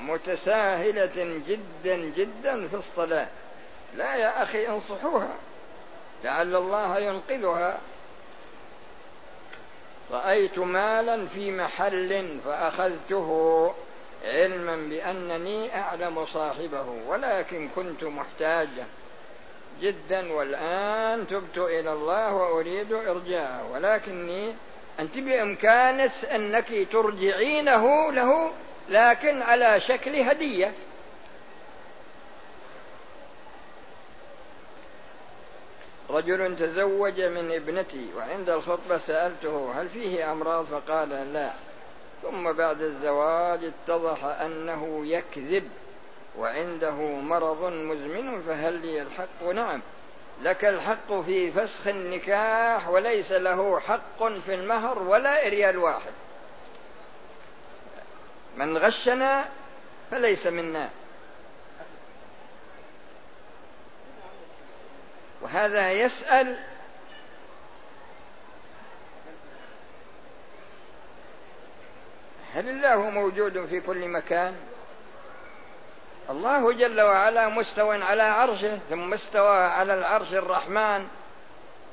متساهلة 0.00 1.40
جدا 1.48 1.96
جدا 1.96 2.68
في 2.68 2.74
الصلاة. 2.74 3.28
لا 3.94 4.14
يا 4.14 4.42
أخي 4.42 4.68
انصحوها. 4.68 5.36
لعل 6.24 6.56
الله 6.56 6.98
ينقذها. 6.98 7.78
رأيت 10.10 10.58
مالا 10.58 11.26
في 11.26 11.50
محل 11.50 12.40
فأخذته 12.44 13.72
علما 14.24 14.76
بأنني 14.76 15.76
أعلم 15.76 16.24
صاحبه 16.24 16.86
ولكن 17.08 17.68
كنت 17.68 18.04
محتاجا 18.04 18.86
جدا 19.80 20.32
والآن 20.32 21.26
تبت 21.26 21.58
إلى 21.58 21.92
الله 21.92 22.34
وأريد 22.34 22.92
إرجاعه. 22.92 23.72
ولكني 23.72 24.54
أنت 25.00 25.18
بإمكانك 25.18 26.10
أنك 26.34 26.88
ترجعينه 26.92 28.12
له 28.12 28.50
لكن 28.88 29.42
على 29.42 29.80
شكل 29.80 30.16
هدية. 30.16 30.72
رجل 36.10 36.56
تزوج 36.56 37.20
من 37.20 37.52
ابنتي 37.52 38.10
وعند 38.16 38.50
الخطبة 38.50 38.98
سألته 38.98 39.72
هل 39.80 39.88
فيه 39.88 40.32
أمراض؟ 40.32 40.64
فقال 40.64 41.08
لا. 41.08 41.50
ثم 42.22 42.52
بعد 42.52 42.80
الزواج 42.80 43.64
اتضح 43.64 44.24
أنه 44.24 45.06
يكذب 45.06 45.68
وعنده 46.38 46.94
مرض 47.20 47.64
مزمن 47.72 48.42
فهل 48.42 48.74
لي 48.74 49.02
الحق؟ 49.02 49.42
نعم. 49.42 49.82
لك 50.42 50.64
الحق 50.64 51.20
في 51.20 51.50
فسخ 51.50 51.86
النكاح 51.86 52.88
وليس 52.88 53.32
له 53.32 53.80
حق 53.80 54.22
في 54.46 54.54
المهر 54.54 54.98
ولا 54.98 55.48
ريال 55.48 55.78
واحد. 55.78 56.12
من 58.56 58.78
غشنا 58.78 59.48
فليس 60.10 60.46
منا. 60.46 60.90
وهذا 65.40 65.92
يسأل 65.92 66.56
هل 72.54 72.68
الله 72.68 73.10
موجود 73.10 73.66
في 73.66 73.80
كل 73.80 74.08
مكان؟ 74.08 74.54
الله 76.30 76.72
جل 76.72 77.00
وعلا 77.00 77.48
مستو 77.48 77.90
على 77.90 78.22
عرشه 78.22 78.78
ثم 78.90 79.12
استوى 79.12 79.56
على 79.58 79.94
العرش 79.94 80.32
الرحمن. 80.32 81.06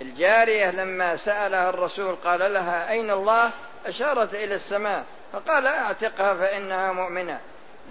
الجارية 0.01 0.71
لما 0.71 1.15
سألها 1.15 1.69
الرسول 1.69 2.15
قال 2.15 2.53
لها 2.53 2.91
أين 2.91 3.11
الله؟ 3.11 3.51
أشارت 3.85 4.35
إلى 4.35 4.55
السماء 4.55 5.03
فقال 5.33 5.67
أعتقها 5.67 6.33
فإنها 6.35 6.91
مؤمنة. 6.91 7.39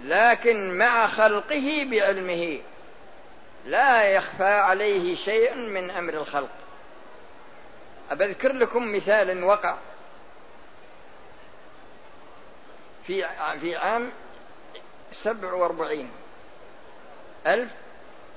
لكن 0.03 0.77
مع 0.77 1.07
خلقه 1.07 1.87
بعلمه. 1.91 2.59
لا 3.65 4.03
يخفى 4.03 4.43
عليه 4.43 5.15
شيء 5.15 5.55
من 5.55 5.91
أمر 5.91 6.13
الخلق. 6.13 6.49
أبذكر 8.11 8.53
لكم 8.53 8.91
مثال 8.91 9.43
وقع 9.43 9.77
في 13.07 13.25
في 13.61 13.75
عام 13.75 14.11
سبع 15.11 15.53
وأربعين 15.53 16.11
ألف 17.47 17.71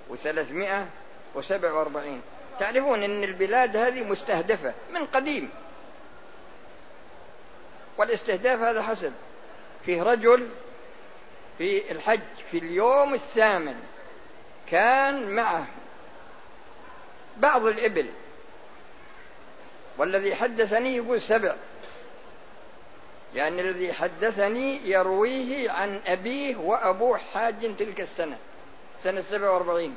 وثلاثمائة 0.09 0.87
وسبع 1.35 1.73
وأربعين. 1.73 2.23
تعرفون 2.61 3.03
أن 3.03 3.25
البلاد 3.25 3.77
هذه 3.77 4.03
مستهدفة 4.03 4.75
من 4.91 5.07
قديم. 5.07 5.51
والاستهداف 7.99 8.61
هذا 8.61 8.83
حسن 8.83 9.13
فيه 9.87 10.03
رجل 10.03 10.49
في 11.59 11.93
الحج 11.93 12.21
في 12.51 12.59
اليوم 12.59 13.15
الثامن. 13.15 13.81
كان 14.71 15.31
معه 15.31 15.67
بعض 17.37 17.67
الإبل. 17.67 18.11
والذي 19.99 20.35
حدثني 20.35 20.97
يقول 20.97 21.21
سبع. 21.21 21.55
لأن 23.35 23.59
الذي 23.59 23.93
حدثني 23.93 24.91
يرويه 24.91 25.71
عن 25.71 26.01
أبيه 26.07 26.57
وأبوه 26.57 27.19
حاج 27.35 27.77
تلك 27.77 28.01
السنة 28.01 28.39
سنة 29.05 29.25
سبع 29.31 29.51
وأربعين. 29.51 29.97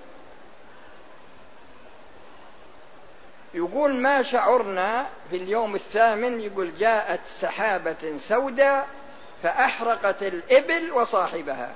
يقول 3.54 3.96
ما 3.96 4.24
شعرنا 4.24 5.10
في 5.30 5.36
اليوم 5.36 5.76
الثامن؟ 5.76 6.42
يقول 6.42 6.78
جاءت 6.78 7.26
سحابة 7.26 8.18
سوداء 8.18 8.88
فأحرقت 9.44 10.24
الإبل 10.24 10.92
وصاحبها 10.92 11.74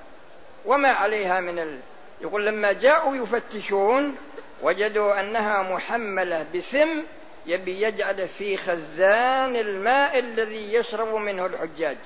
وما 0.66 0.90
عليها 0.90 1.40
من. 1.40 1.82
يقول 2.22 2.46
لما 2.46 2.72
جاءوا 2.72 3.16
يفتشون 3.16 4.16
وجدوا 4.62 5.20
أنها 5.20 5.62
محملة 5.62 6.46
بسم 6.56 7.04
يبي 7.46 7.82
يجعل 7.82 8.28
في 8.28 8.58
خزان 8.58 9.56
الماء 9.56 10.20
الذي 10.20 10.74
يشرب 10.74 11.16
منه 11.16 11.46
الحجاج. 11.46 11.98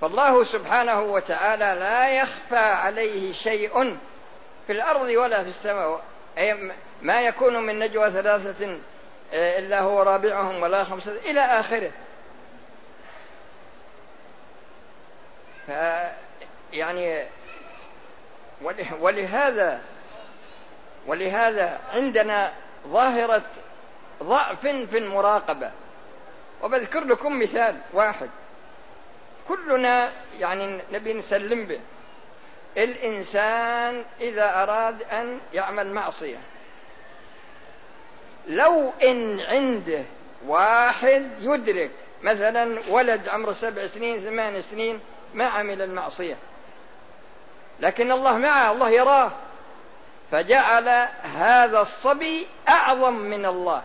فالله 0.00 0.44
سبحانه 0.44 1.00
وتعالى 1.00 1.80
لا 1.80 2.20
يخفى 2.20 2.56
عليه 2.56 3.32
شيء 3.32 3.98
في 4.66 4.72
الأرض 4.72 5.08
ولا 5.08 5.42
في 5.42 5.48
السماء. 5.48 6.02
أي 6.38 6.72
ما 7.02 7.22
يكون 7.22 7.66
من 7.66 7.78
نجوى 7.78 8.10
ثلاثة 8.10 8.78
آه، 9.34 9.58
إلا 9.58 9.80
هو 9.80 10.02
رابعهم 10.02 10.62
ولا 10.62 10.84
خمسة 10.84 11.12
إلى 11.12 11.40
آخره. 11.40 11.90
يعني 16.72 17.24
ولهذا 19.00 19.80
ولهذا 21.06 21.80
عندنا 21.94 22.52
ظاهرة 22.88 23.42
ضعف 24.22 24.60
في 24.60 24.98
المراقبة. 24.98 25.70
وبذكر 26.62 27.04
لكم 27.04 27.38
مثال 27.38 27.76
واحد. 27.92 28.30
كلنا 29.48 30.12
يعني 30.38 30.82
نبي 30.92 31.12
نسلم 31.12 31.66
به. 31.66 31.80
الإنسان 32.76 34.04
إذا 34.20 34.62
أراد 34.62 35.02
أن 35.02 35.40
يعمل 35.52 35.92
معصية. 35.92 36.38
لو 38.48 38.92
إن 39.02 39.40
عنده 39.40 40.02
واحد 40.46 41.30
يدرك 41.38 41.90
مثلا 42.22 42.80
ولد 42.88 43.28
عمره 43.28 43.52
سبع 43.52 43.86
سنين 43.86 44.18
ثمان 44.18 44.62
سنين 44.62 45.00
ما 45.34 45.44
عمل 45.44 45.82
المعصية. 45.82 46.36
لكن 47.82 48.12
الله 48.12 48.36
معه 48.36 48.72
الله 48.72 48.90
يراه. 48.90 49.30
فجعل 50.30 51.08
هذا 51.38 51.80
الصبي 51.80 52.46
أعظم 52.68 53.12
من 53.12 53.46
الله. 53.46 53.82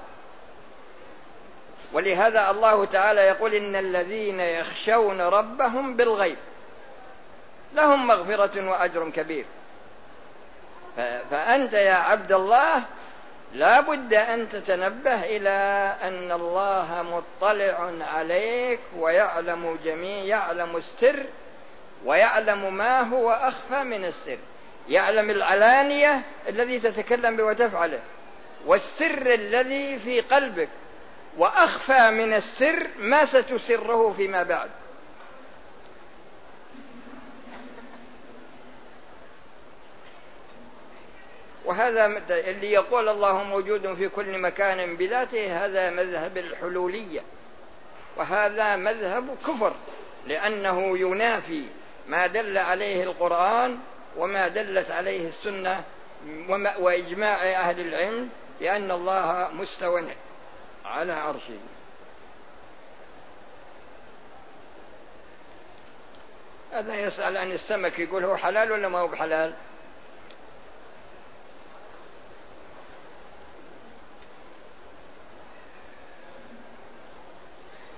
ولهذا 1.93 2.49
الله 2.49 2.85
تعالى 2.85 3.21
يقول 3.21 3.53
إن 3.53 3.75
الذين 3.75 4.39
يخشون 4.39 5.21
ربهم 5.21 5.95
بالغيب 5.95 6.37
لهم 7.73 8.07
مغفرة 8.07 8.69
وأجر 8.69 9.09
كبير. 9.09 9.45
فأنت 11.31 11.73
يا 11.73 11.93
عبد 11.93 12.31
الله 12.31 12.83
لا 13.53 13.81
بد 13.81 14.13
أن 14.13 14.49
تتنبه 14.49 15.23
إلى 15.23 15.95
أن 16.03 16.31
الله 16.31 17.05
مطلع 17.41 17.91
عليك 18.01 18.79
ويعلم 18.97 19.79
جميع 19.83 20.23
يعلم 20.23 20.77
السر 20.77 21.23
ويعلم 22.07 22.73
ما 22.73 23.01
هو 23.01 23.31
أخفى 23.31 23.83
من 23.83 24.05
السر. 24.05 24.37
يعلم 24.89 25.29
العلانية 25.29 26.21
الذي 26.47 26.79
تتكلم 26.79 27.35
به 27.35 27.43
وتفعله 27.43 27.99
والسر 28.65 29.33
الذي 29.33 29.99
في 29.99 30.21
قلبك. 30.21 30.69
وأخفى 31.37 32.09
من 32.09 32.33
السر 32.33 32.87
ما 32.99 33.25
ستسره 33.25 34.13
فيما 34.13 34.43
بعد. 34.43 34.69
وهذا 41.65 42.05
اللي 42.29 42.71
يقول 42.71 43.09
الله 43.09 43.43
موجود 43.43 43.93
في 43.93 44.09
كل 44.09 44.37
مكان 44.37 44.95
بذاته 44.95 45.65
هذا 45.65 45.89
مذهب 45.89 46.37
الحلولية. 46.37 47.21
وهذا 48.17 48.75
مذهب 48.75 49.37
كفر 49.47 49.73
لأنه 50.27 50.97
ينافي 50.97 51.65
ما 52.07 52.27
دل 52.27 52.57
عليه 52.57 53.03
القرآن 53.03 53.79
وما 54.17 54.47
دلت 54.47 54.91
عليه 54.91 55.27
السنة 55.27 55.83
وإجماع 56.79 57.35
أهل 57.35 57.79
العلم 57.79 58.29
لأن 58.61 58.91
الله 58.91 59.49
مستوى 59.53 60.07
على 60.85 61.13
عرشه. 61.13 61.59
هذا 66.71 66.95
يسأل 66.95 67.37
عن 67.37 67.51
السمك 67.51 67.99
يقول 67.99 68.25
هو 68.25 68.37
حلال 68.37 68.71
ولا 68.71 68.87
ما 68.87 68.99
هو 68.99 69.07
بحلال؟ 69.07 69.53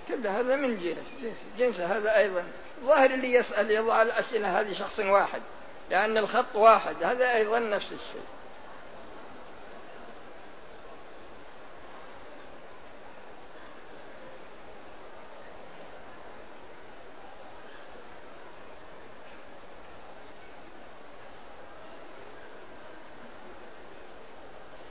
كل 0.08 0.28
هذا 0.28 0.56
من 0.56 0.80
جنس 0.80 1.38
جنس 1.58 1.80
هذا 1.80 2.18
أيضا. 2.18 2.46
ظاهر 2.84 3.10
اللي 3.10 3.34
يسأل 3.34 3.72
يضع 3.72 4.02
الأسئلة 4.02 4.60
هذه 4.60 4.74
شخص 4.74 5.00
واحد 5.00 5.42
لأن 5.90 6.18
الخط 6.18 6.56
واحد 6.56 7.04
هذا 7.04 7.36
أيضا 7.36 7.60
نفس 7.60 7.86
الشيء. 7.86 8.26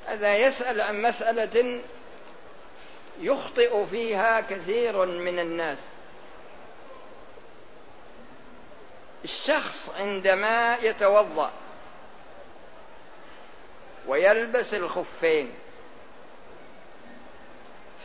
هذا 0.07 0.37
يسأل 0.37 0.81
عن 0.81 1.03
مسألة 1.03 1.81
يخطئ 3.21 3.87
فيها 3.87 4.41
كثير 4.41 5.07
من 5.07 5.39
الناس. 5.39 5.79
الشخص 9.25 9.91
عندما 9.91 10.77
يتوضأ 10.83 11.51
ويلبس 14.07 14.75
الخفين 14.75 15.55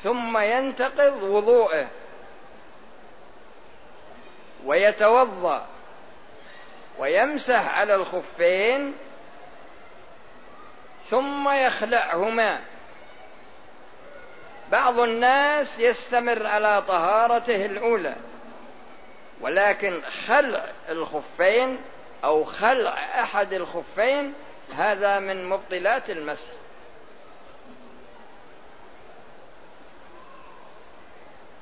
ثم 0.03 0.37
ينتقض 0.37 1.23
وضوءه 1.23 1.87
ويتوضأ 4.65 5.67
ويمسح 6.99 7.77
على 7.77 7.95
الخفين 7.95 8.95
ثم 11.05 11.49
يخلعهما. 11.49 12.61
بعض 14.71 14.99
الناس 14.99 15.79
يستمر 15.79 16.47
على 16.47 16.81
طهارته 16.87 17.65
الأولى. 17.65 18.15
ولكن 19.43 20.01
خلع 20.27 20.65
الخفين 20.89 21.79
أو 22.23 22.43
خلع 22.43 23.23
أحد 23.23 23.53
الخفين 23.53 24.33
هذا 24.75 25.19
من 25.19 25.45
مبطلات 25.45 26.09
المسح. 26.09 26.51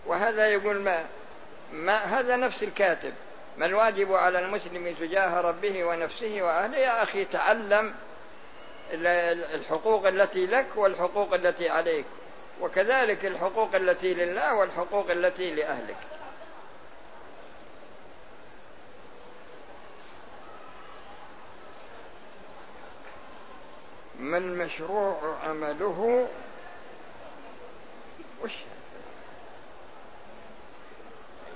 وهذا 0.06 0.48
يقول 0.48 0.80
ما, 0.80 1.06
ما 1.74 1.98
هذا 1.98 2.36
نفس 2.36 2.64
الكاتب. 2.64 3.14
ما 3.58 3.66
الواجب 3.66 4.14
على 4.14 4.40
المسلم 4.40 4.94
تجاه 5.00 5.42
ربه 5.42 5.84
ونفسه 5.84 6.42
وأهله؟ 6.42 6.78
يا 6.78 7.04
أخي 7.04 7.26
تعلم 7.26 7.94
الحقوق 8.94 10.08
التي 10.08 10.46
لك 10.46 10.68
والحقوق 10.76 11.34
التي 11.34 11.70
عليك 11.70 12.06
وكذلك 12.62 13.26
الحقوق 13.26 13.76
التي 13.76 14.14
لله 14.14 14.56
والحقوق 14.56 15.12
التي 15.12 15.56
لأهلك. 15.56 15.98
ما 24.22 24.38
المشروع 24.38 25.38
عمله؟ 25.44 26.28
وش؟ 28.44 28.52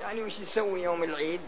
يعني 0.02 0.24
وش 0.24 0.40
يسوي 0.40 0.82
يوم 0.82 1.04
العيد؟ 1.04 1.42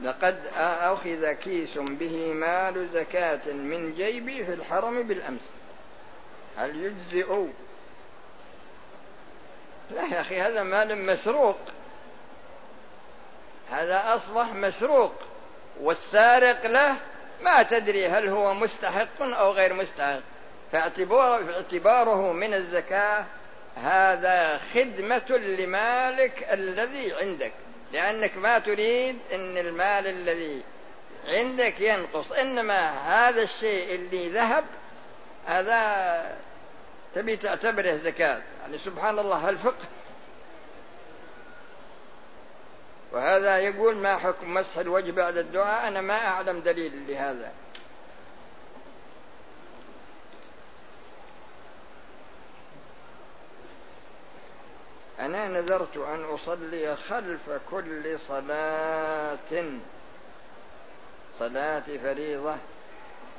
لقد 0.00 0.46
أخذ 0.56 1.32
كيس 1.32 1.78
به 1.78 2.32
مال 2.32 2.88
زكاة 2.92 3.52
من 3.52 3.94
جيبي 3.94 4.44
في 4.44 4.54
الحرم 4.54 5.02
بالأمس. 5.02 5.40
هل 6.56 6.84
يجزئ؟ 6.84 7.46
لا 9.90 10.02
يا 10.02 10.20
أخي 10.20 10.40
هذا 10.40 10.62
مال 10.62 11.06
مسروق. 11.06 11.58
هذا 13.70 14.14
أصبح 14.14 14.54
مسروق. 14.54 15.29
والسارق 15.80 16.66
له 16.66 16.96
ما 17.40 17.62
تدري 17.62 18.06
هل 18.06 18.28
هو 18.28 18.54
مستحق 18.54 19.22
أو 19.22 19.52
غير 19.52 19.74
مستحق. 19.74 20.20
فاعتباره, 20.72 21.44
فاعتباره 21.44 22.32
من 22.32 22.54
الزكاة 22.54 23.24
هذا 23.76 24.60
خدمة 24.74 25.30
لمالك 25.30 26.48
الذي 26.52 27.14
عندك. 27.20 27.52
لأنك 27.92 28.36
ما 28.36 28.58
تريد 28.58 29.18
أن 29.32 29.58
المال 29.58 30.06
الذي 30.06 30.62
عندك 31.28 31.80
ينقص. 31.80 32.32
إنما 32.32 32.90
هذا 32.90 33.42
الشيء 33.42 33.94
اللي 33.94 34.28
ذهب 34.28 34.64
هذا 35.46 36.36
تبي 37.14 37.36
تعتبره 37.36 37.96
زكاة. 37.96 38.42
يعني 38.62 38.78
سبحان 38.78 39.18
الله 39.18 39.48
الفقه 39.48 39.84
وهذا 43.12 43.58
يقول 43.58 43.96
ما 43.96 44.16
حكم 44.16 44.54
مسح 44.54 44.78
الوجه 44.78 45.10
بعد 45.10 45.36
الدعاء؟ 45.36 45.88
أنا 45.88 46.00
ما 46.00 46.14
أعلم 46.14 46.60
دليل 46.60 47.06
لهذا. 47.08 47.52
أنا 55.20 55.48
نذرت 55.48 55.96
أن 55.96 56.24
أصلي 56.24 56.96
خلف 56.96 57.50
كل 57.70 58.18
صلاة. 58.18 59.64
صلاة 61.38 61.82
فريضة 62.02 62.56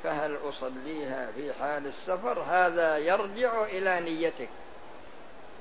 فهل 0.04 0.38
أصليها 0.48 1.30
في 1.34 1.52
حال 1.52 1.86
السفر؟ 1.86 2.40
هذا 2.40 2.98
يرجع 2.98 3.64
إلى 3.64 4.00
نيتك. 4.00 4.48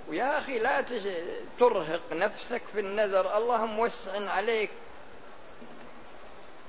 ويا 0.10 0.38
أخي 0.38 0.60
لا 0.60 0.86
ترهق 1.60 2.02
نفسك 2.12 2.62
في 2.74 2.80
النذر 2.80 3.38
الله 3.38 3.66
موسع 3.66 4.30
عليك. 4.32 4.70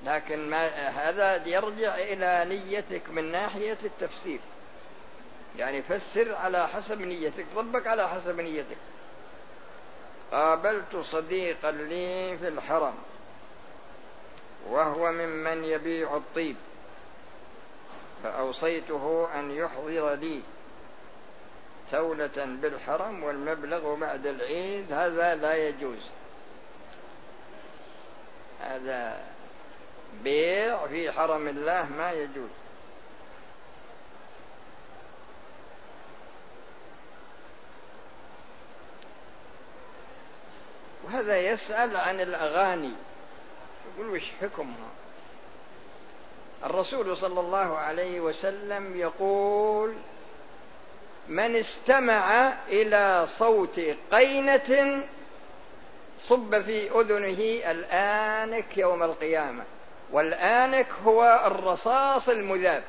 لكن 0.05 0.49
ما 0.49 0.67
هذا 0.89 1.47
يرجع 1.47 1.95
إلى 1.95 2.45
نيتك 2.49 3.09
من 3.09 3.31
ناحية 3.31 3.77
التفسير. 3.83 4.39
يعني 5.57 5.81
فسر 5.81 6.35
على 6.35 6.67
حسب 6.67 7.01
نيتك 7.01 7.45
طبق 7.55 7.87
على 7.87 8.09
حسب 8.09 8.39
نيتك. 8.39 8.77
قابلت 10.31 10.95
صديقا 10.95 11.71
لي 11.71 12.37
في 12.37 12.47
الحرم 12.47 12.93
وهو 14.69 15.11
ممن 15.11 15.63
يبيع 15.63 16.15
الطيب 16.15 16.55
فأوصيته 18.23 19.27
أن 19.39 19.51
يحضر 19.51 20.13
لي. 20.13 20.41
تولة 21.91 22.57
بالحرم 22.61 23.23
والمبلغ 23.23 23.95
بعد 23.95 24.27
العيد 24.27 24.93
هذا 24.93 25.35
لا 25.35 25.67
يجوز. 25.67 26.09
هذا 28.61 29.23
بيع 30.23 30.87
في 30.87 31.11
حرم 31.11 31.47
الله 31.47 31.89
ما 31.97 32.11
يجوز. 32.11 32.49
وهذا 41.03 41.37
يسأل 41.37 41.97
عن 41.97 42.21
الأغاني. 42.21 42.91
يقول 43.95 44.09
وش 44.09 44.31
حكمها؟ 44.41 44.89
الرسول 46.63 47.17
صلى 47.17 47.39
الله 47.39 47.77
عليه 47.77 48.19
وسلم 48.19 48.97
يقول 48.97 49.95
من 51.27 51.55
استمع 51.55 52.53
إلى 52.67 53.25
صوت 53.27 53.81
قينة 54.11 55.03
صب 56.19 56.61
في 56.61 56.99
أذنه 56.99 57.71
الآنك 57.71 58.77
يوم 58.77 59.03
القيامة. 59.03 59.63
والآنك 60.11 60.87
هو 61.05 61.41
الرصاص 61.45 62.29
المذاب. 62.29 62.83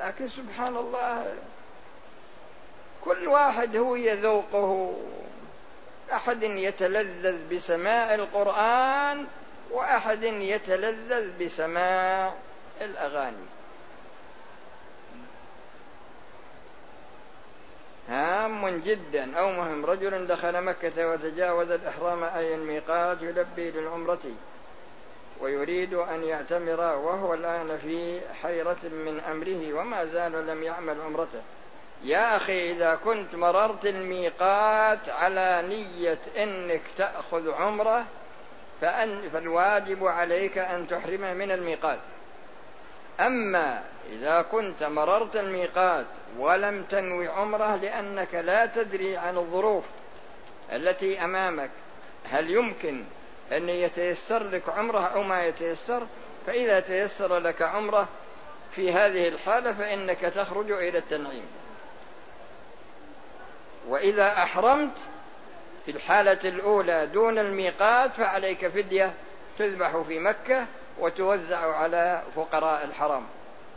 لكن 0.00 0.28
سبحان 0.28 0.76
الله 0.76 1.34
كل 3.04 3.28
واحد 3.28 3.76
هو 3.76 3.96
يذوقه. 3.96 4.96
أحد 6.12 6.42
يتلذذ 6.42 7.54
بسماع 7.54 8.14
القرآن 8.14 9.26
وأحد 9.70 10.22
يتلذذ 10.22 11.44
بسماع 11.44 12.34
الأغاني. 12.80 13.57
هام 18.08 18.80
جدا. 18.80 19.38
أو 19.38 19.50
مهم 19.50 19.86
رجل 19.86 20.26
دخل 20.26 20.60
مكة 20.60 21.08
وتجاوز 21.08 21.70
الإحرام 21.70 22.24
أي 22.24 22.54
الميقات 22.54 23.22
يلبي 23.22 23.70
للعمرة 23.70 24.18
ويريد 25.40 25.94
أن 25.94 26.24
يعتمر 26.24 26.80
وهو 26.80 27.34
الآن 27.34 27.78
في 27.78 28.20
حيرة 28.42 28.84
من 28.84 29.20
أمره 29.20 29.80
وما 29.80 30.04
زال 30.04 30.46
لم 30.46 30.62
يعمل 30.62 31.00
عمرته. 31.00 31.42
يا 32.04 32.36
أخي 32.36 32.70
إذا 32.72 32.94
كنت 32.94 33.34
مررت 33.34 33.86
الميقات 33.86 35.08
على 35.08 35.64
نية 35.68 36.18
أنك 36.42 36.82
تأخذ 36.96 37.50
عمرة 37.50 38.04
فأن 38.80 39.28
فالواجب 39.32 40.06
عليك 40.06 40.58
أن 40.58 40.88
تحرم 40.88 41.20
من 41.20 41.50
الميقات. 41.50 41.98
أما 43.20 43.82
إذا 44.08 44.42
كنت 44.42 44.82
مررت 44.82 45.36
الميقات 45.36 46.06
ولم 46.38 46.82
تنوي 46.82 47.28
عمرة 47.28 47.76
لأنك 47.76 48.34
لا 48.34 48.66
تدري 48.66 49.16
عن 49.16 49.38
الظروف 49.38 49.84
التي 50.72 51.24
أمامك 51.24 51.70
هل 52.24 52.50
يمكن 52.50 53.04
أن 53.52 53.68
يتيسر 53.68 54.42
لك 54.42 54.68
عمرة 54.68 55.00
أو 55.00 55.22
ما 55.22 55.44
يتيسر؟ 55.44 56.06
فإذا 56.46 56.80
تيسر 56.80 57.38
لك 57.38 57.62
عمرة 57.62 58.08
في 58.74 58.92
هذه 58.92 59.28
الحالة 59.28 59.72
فإنك 59.72 60.20
تخرج 60.20 60.70
إلى 60.70 60.98
التنعيم. 60.98 61.46
وإذا 63.88 64.42
أحرمت 64.42 64.98
في 65.86 65.90
الحالة 65.90 66.38
الأولى 66.44 67.06
دون 67.06 67.38
الميقات 67.38 68.10
فعليك 68.10 68.68
فدية 68.68 69.12
تذبح 69.58 69.96
في 69.96 70.18
مكة 70.18 70.66
وتوزع 70.98 71.76
على 71.76 72.22
فقراء 72.36 72.84
الحرم 72.84 73.26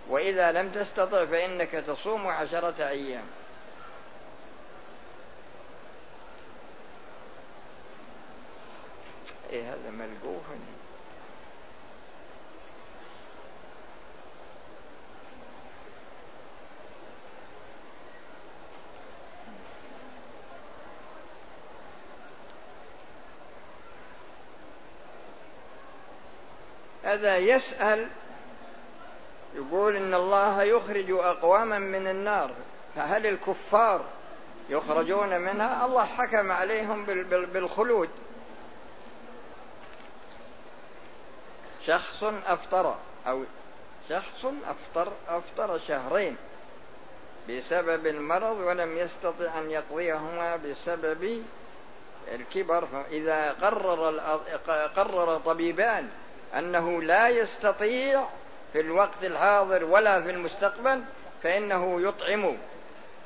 وإذا 0.09 0.51
لم 0.51 0.69
تستطع 0.71 1.25
فإنك 1.25 1.71
تصوم 1.71 2.27
عشرة 2.27 2.87
أيام. 2.87 3.25
إيه 9.51 9.73
هذا 9.73 9.91
ملقوف 9.91 10.43
هذا 27.03 27.37
يسأل 27.37 28.07
يقول 29.55 29.95
إن 29.95 30.13
الله 30.13 30.63
يخرج 30.63 31.11
أقواما 31.11 31.79
من 31.79 32.07
النار 32.07 32.51
فهل 32.95 33.27
الكفار 33.27 34.01
يخرجون 34.69 35.41
منها؟ 35.41 35.85
الله 35.85 36.05
حكم 36.05 36.51
عليهم 36.51 37.05
بالخلود. 37.25 38.09
شخص 41.85 42.23
أفطر 42.23 42.95
أو 43.27 43.43
شخص 44.09 44.45
أفطر 44.45 45.11
أفطر 45.27 45.79
شهرين 45.79 46.37
بسبب 47.49 48.07
المرض 48.07 48.57
ولم 48.57 48.97
يستطع 48.97 49.59
أن 49.59 49.71
يقضيهما 49.71 50.55
بسبب 50.55 51.43
الكبر. 52.35 52.85
فإذا 52.85 53.51
قرر 53.51 54.19
قرر 54.95 55.37
طبيبان 55.37 56.09
أنه 56.57 57.01
لا 57.01 57.29
يستطيع 57.29 58.25
في 58.73 58.79
الوقت 58.79 59.23
الحاضر 59.23 59.83
ولا 59.83 60.21
في 60.21 60.29
المستقبل 60.29 61.03
فإنه 61.43 62.01
يطعم 62.01 62.57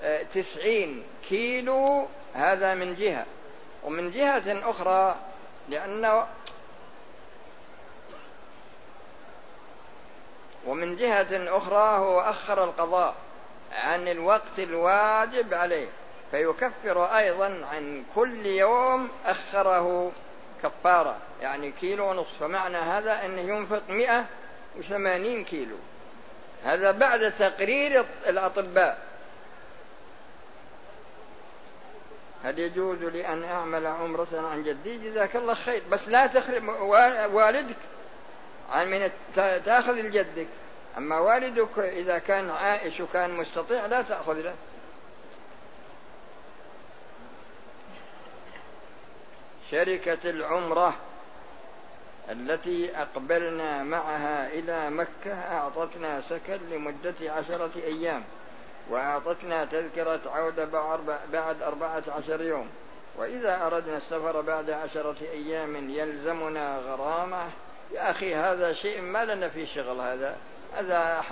آه، 0.01 0.23
تسعين 0.23 1.03
كيلو 1.29 2.07
هذا 2.33 2.73
من 2.73 2.95
جهة. 2.95 3.25
ومن 3.83 4.11
جهة 4.11 4.69
أخرى 4.69 5.15
لأنه 5.69 6.27
ومن 10.65 10.95
جهة 10.95 11.57
أخرى 11.57 11.97
هو 11.97 12.19
أخر 12.19 12.63
القضاء 12.63 13.15
عن 13.73 14.07
الوقت 14.07 14.59
الواجب 14.59 15.53
عليه 15.53 15.87
فيكفر 16.31 17.05
أيضا 17.05 17.65
عن 17.71 18.03
كل 18.15 18.45
يوم 18.45 19.09
أخره 19.25 20.11
كفارة 20.63 21.17
يعني 21.41 21.71
كيلو 21.71 22.09
ونصف. 22.09 22.39
فمعنى 22.39 22.77
هذا 22.77 23.25
أنه 23.25 23.41
ينفق 23.41 23.81
مئة 23.89 24.25
وثمانين 24.77 25.43
كيلو. 25.45 25.77
هذا 26.63 26.91
بعد 26.91 27.31
تقرير 27.31 28.05
الأطباء. 28.27 29.05
هل 32.43 32.59
يجوز 32.59 33.03
لي 33.03 33.27
أن 33.27 33.43
أعمل 33.43 33.87
عمرة 33.87 34.49
عن 34.51 34.63
جدي؟ 34.63 34.97
جزاك 34.97 35.35
الله 35.35 35.53
خير. 35.53 35.83
بس 35.91 36.07
لا 36.07 36.27
تخرب 36.27 36.67
والدك. 37.33 37.75
عن 38.71 38.87
من 38.91 39.11
تأخذ 39.35 39.93
لجدك. 39.93 40.47
أما 40.97 41.19
والدك 41.19 41.79
إذا 41.79 42.17
كان 42.17 42.49
عائش 42.49 42.99
وكان 42.99 43.37
مستطيع 43.37 43.85
لا 43.85 44.01
تأخذ 44.01 44.33
له. 44.33 44.55
شركة 49.71 50.29
العمرة. 50.29 50.95
التي 52.29 52.97
أقبلنا 52.97 53.83
معها 53.83 54.47
إلى 54.47 54.89
مكة 54.89 55.33
أعطتنا 55.33 56.21
سكن 56.21 56.59
لمدة 56.71 57.15
عشرة 57.21 57.71
أيام 57.75 58.23
وأعطتنا 58.89 59.65
تذكرة 59.65 60.21
عودة 60.25 60.65
بعد 61.31 61.61
أربعة 61.61 62.03
عشر 62.07 62.41
يوم. 62.41 62.69
وإذا 63.17 63.65
أردنا 63.65 63.97
السفر 63.97 64.41
بعد 64.41 64.69
عشرة 64.69 65.15
أيام 65.21 65.89
يلزمنا 65.89 66.77
غرامة 66.77 67.49
يا 67.91 68.11
أخي 68.11 68.35
هذا 68.35 68.73
شيء 68.73 69.01
ما 69.01 69.25
لنا 69.25 69.49
في 69.49 69.65
شغل 69.65 69.99
هذا. 69.99 70.37
هذا 70.73 71.23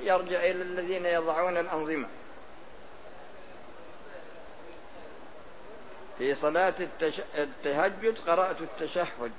يرجع 0.00 0.40
إلى 0.40 0.62
الذين 0.62 1.06
يضعون 1.06 1.56
الأنظمة. 1.56 2.08
في 6.18 6.34
صلاة 6.34 6.74
التهجد 7.38 8.18
قرأت 8.26 8.60
التشهد. 8.60 9.32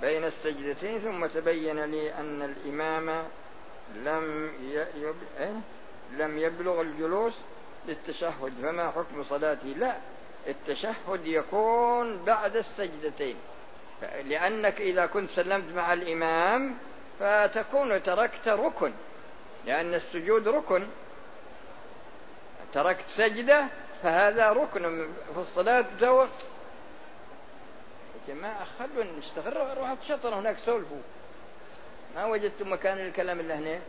بين 0.00 0.24
السجدتين 0.24 0.98
ثم 1.00 1.26
تبين 1.26 1.84
لي 1.84 2.14
أن 2.14 2.42
الإمام 2.42 3.24
لم. 3.94 4.50
إيه؟ 5.38 5.60
لم 6.12 6.38
يبلغ 6.38 6.80
الجلوس 6.80 7.34
للتشهد 7.86 8.52
فما 8.62 8.90
حكم 8.90 9.24
صلاتي 9.24 9.74
لا 9.74 9.96
التشهد 10.48 11.26
يكون 11.26 12.24
بعد 12.24 12.56
السجدتين 12.56 13.36
لأنك 14.24 14.80
إذا 14.80 15.06
كنت 15.06 15.30
سلمت 15.30 15.72
مع 15.74 15.92
الإمام 15.92 16.76
فتكون 17.20 18.02
تركت 18.02 18.48
ركن 18.48 18.92
لأن 19.66 19.94
السجود 19.94 20.48
ركن 20.48 20.86
تركت 22.72 23.08
سجدة 23.08 23.66
فهذا 24.02 24.50
ركن 24.50 25.08
في 25.34 25.40
الصلاة 25.40 25.84
جماعة 28.28 28.64
خلوا 28.78 29.04
نستغر 29.18 29.78
روحوا 29.78 29.94
تشطروا 29.94 30.40
هناك 30.40 30.58
سولفوا. 30.58 31.02
ما 32.16 32.24
وجدتم 32.26 32.72
مكان 32.72 32.98
الكلام 32.98 33.40
اللي 33.40 33.54
هنا؟ 33.54 33.80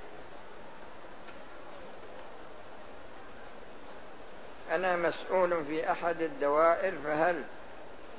أنا 4.71 4.95
مسؤول 4.95 5.65
في 5.65 5.91
أحد 5.91 6.21
الدوائر 6.21 6.93
فهل 7.04 7.43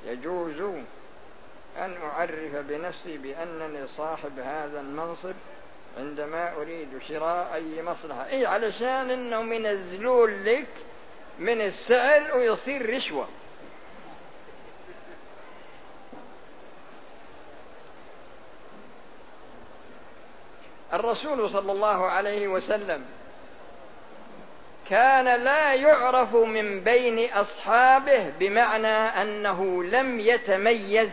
يجوز 0.05 0.61
أن 1.77 1.97
أعرف 2.03 2.55
بنفسي 2.55 3.17
بأنني 3.17 3.87
صاحب 3.87 4.39
هذا 4.39 4.79
المنصب 4.79 5.33
عندما 5.97 6.55
أريد 6.55 6.87
شراء 7.07 7.53
أي 7.53 7.83
مصلحة؟ 7.83 8.29
إي 8.29 8.45
علشان 8.45 9.11
إنهم 9.11 9.53
ينزلون 9.53 10.43
لك 10.43 10.67
من 11.39 11.61
السعر 11.61 12.37
ويصير 12.37 12.95
رشوة. 12.95 13.27
الرسول 20.93 21.49
صلى 21.49 21.71
الله 21.71 22.05
عليه 22.05 22.47
وسلم 22.47 23.05
كان 24.89 25.43
لا 25.43 25.73
يعرف 25.73 26.35
من 26.35 26.83
بين 26.83 27.33
أصحابه 27.33 28.29
بمعنى 28.39 28.87
أنه 28.87 29.83
لم 29.83 30.19
يتميز 30.19 31.09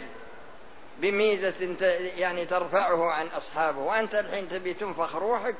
بميزة 0.98 1.76
يعني 2.16 2.44
ترفعه 2.44 3.10
عن 3.10 3.26
أصحابه. 3.26 3.78
وأنت 3.78 4.14
الحين 4.14 4.48
تبي 4.48 4.74
تنفخ 4.74 5.16
روحك 5.16 5.56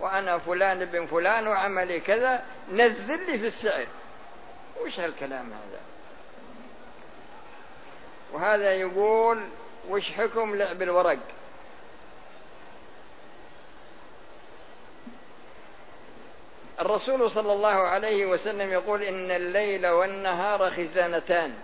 وأنا 0.00 0.38
فلان 0.38 0.84
بن 0.84 1.06
فلان 1.06 1.46
وعملي 1.48 2.00
كذا 2.00 2.44
نزل 2.72 3.26
لي 3.26 3.38
في 3.38 3.46
السعر. 3.46 3.86
وش 4.84 5.00
هالكلام 5.00 5.46
هذا؟ 5.46 5.80
وهذا 8.32 8.72
يقول 8.72 9.40
وش 9.88 10.12
حكم 10.12 10.56
لعب 10.56 10.82
الورق؟ 10.82 11.18
الرسول 16.80 17.30
صلى 17.30 17.52
الله 17.52 17.68
عليه 17.68 18.26
وسلم 18.26 18.72
يقول 18.72 19.02
إن 19.02 19.30
الليل 19.30 19.86
والنهار 19.86 20.70
خزانتان. 20.70 21.54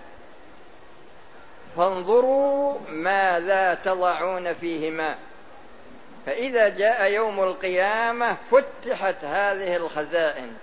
فانظروا 1.77 2.79
ماذا 2.89 3.75
تضعون 3.75 4.55
فيهما. 4.55 5.19
فإذا 6.27 6.69
جاء 6.69 7.11
يوم 7.13 7.43
القيامة 7.43 8.37
فتحت 8.51 9.25
هذه 9.25 9.77
الخزائن. 9.77 10.57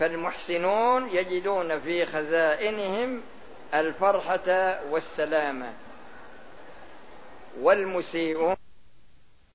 فالمحسنون 0.00 1.10
يجدون 1.10 1.80
في 1.80 2.06
خزائنهم 2.06 3.22
الفرحة 3.74 4.80
والسلامة. 4.90 5.72
والمسيئون 7.60 8.56